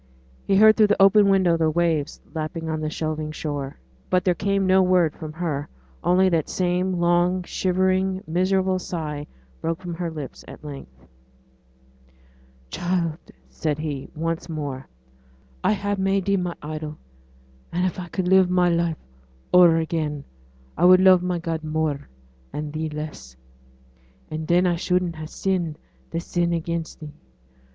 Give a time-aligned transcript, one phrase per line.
[0.47, 3.77] He heard through the open window the waves lapping on the shelving shore.
[4.09, 5.69] But there came no word from her;
[6.03, 9.27] only that same long shivering, miserable sigh
[9.61, 11.05] broke from her lips at length.
[12.71, 14.87] 'Child,' said he, once more.
[15.63, 16.97] 'I ha' made thee my idol;
[17.71, 18.97] and if I could live my life
[19.53, 20.23] o'er again
[20.79, 22.09] I would love my God more,
[22.51, 23.35] and thee less;
[24.31, 25.77] and then I shouldn't ha' sinned
[26.09, 27.13] this sin against thee.